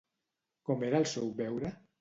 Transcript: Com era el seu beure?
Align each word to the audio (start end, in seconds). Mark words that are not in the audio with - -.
Com 0.69 0.87
era 0.89 1.03
el 1.03 1.07
seu 1.15 1.31
beure? 1.45 1.75